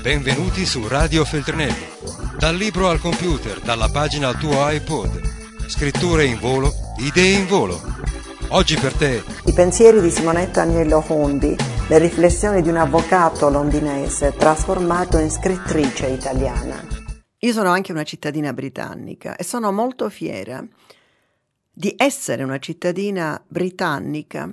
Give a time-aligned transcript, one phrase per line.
[0.00, 1.86] Benvenuti su Radio Feltrinelli.
[2.38, 5.20] Dal libro al computer, dalla pagina al tuo iPod.
[5.66, 7.80] Scritture in volo, idee in volo.
[8.50, 9.22] Oggi per te.
[9.46, 11.56] I pensieri di Simonetta Agnello Hondi,
[11.88, 16.80] le riflessioni di un avvocato londinese trasformato in scrittrice italiana.
[17.38, 20.64] Io sono anche una cittadina britannica e sono molto fiera
[21.72, 24.48] di essere una cittadina britannica,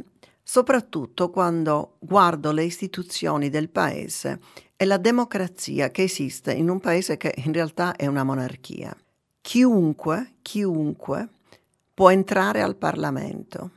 [0.53, 4.39] soprattutto quando guardo le istituzioni del paese
[4.75, 8.95] e la democrazia che esiste in un paese che in realtà è una monarchia.
[9.41, 11.27] Chiunque, chiunque
[11.91, 13.71] può entrare al Parlamento.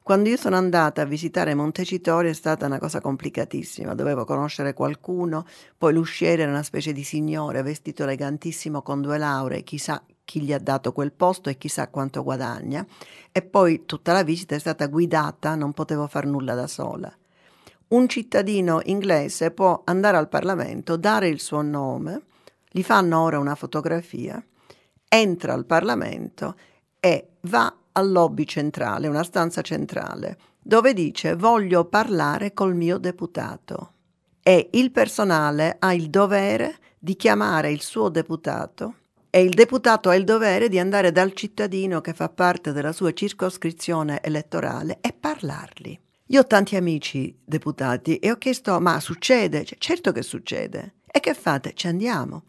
[0.00, 5.44] Quando io sono andata a visitare Montecitorio è stata una cosa complicatissima, dovevo conoscere qualcuno,
[5.76, 10.00] poi l'usciere era una specie di signore vestito elegantissimo con due lauree, chissà
[10.32, 12.86] chi gli ha dato quel posto e chissà quanto guadagna,
[13.30, 17.14] e poi tutta la visita è stata guidata, non potevo fare nulla da sola
[17.92, 22.22] un cittadino inglese può andare al Parlamento, dare il suo nome,
[22.70, 24.42] gli fanno ora una fotografia,
[25.06, 26.56] entra al Parlamento
[26.98, 33.90] e va al lobby centrale, una stanza centrale, dove dice voglio parlare col mio deputato.
[34.42, 38.94] E il personale ha il dovere di chiamare il suo deputato
[39.34, 43.14] e il deputato ha il dovere di andare dal cittadino che fa parte della sua
[43.14, 45.98] circoscrizione elettorale e parlargli.
[46.26, 49.64] Io ho tanti amici deputati e ho chiesto, ma succede?
[49.64, 50.96] Cioè, certo che succede.
[51.06, 51.72] E che fate?
[51.72, 52.42] Ci andiamo.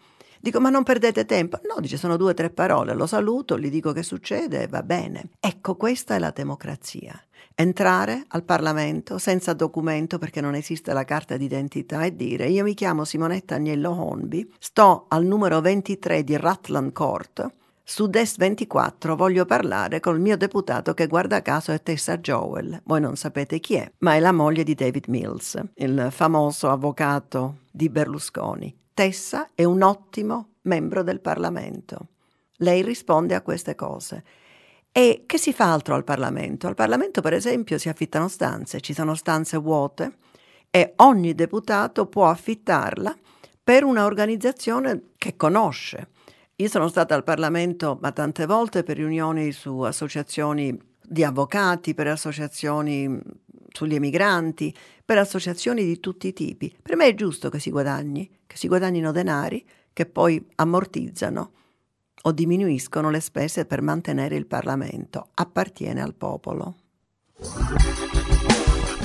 [0.43, 1.57] Dico, ma non perdete tempo?
[1.73, 4.83] No, dice, sono due o tre parole, lo saluto, gli dico che succede e va
[4.83, 5.29] bene.
[5.39, 7.17] Ecco, questa è la democrazia.
[7.55, 12.73] Entrare al Parlamento senza documento perché non esiste la carta d'identità e dire io mi
[12.73, 17.49] chiamo Simonetta Agnello Honby, sto al numero 23 di Rutland Court,
[17.81, 22.81] su Des 24 voglio parlare col mio deputato che guarda caso è Tessa Joel.
[22.83, 27.59] Voi non sapete chi è, ma è la moglie di David Mills, il famoso avvocato
[27.71, 28.81] di Berlusconi.
[28.93, 32.09] Tessa è un ottimo membro del Parlamento.
[32.57, 34.23] Lei risponde a queste cose.
[34.91, 36.67] E che si fa altro al Parlamento?
[36.67, 40.17] Al Parlamento, per esempio, si affittano stanze, ci sono stanze vuote
[40.69, 43.17] e ogni deputato può affittarla
[43.63, 46.09] per un'organizzazione che conosce.
[46.57, 52.07] Io sono stata al Parlamento ma tante volte per riunioni su associazioni di avvocati, per
[52.07, 53.19] associazioni
[53.73, 54.73] sugli emigranti,
[55.03, 56.73] per associazioni di tutti i tipi.
[56.81, 61.51] Per me è giusto che si guadagni, che si guadagnino denari che poi ammortizzano
[62.25, 65.27] o diminuiscono le spese per mantenere il Parlamento.
[65.33, 66.75] Appartiene al popolo.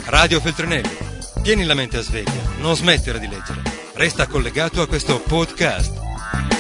[0.07, 1.07] Radio Feltrinelli.
[1.43, 3.63] Tieni la mente a sveglia, non smettere di leggere.
[3.95, 6.58] Resta collegato a questo podcast.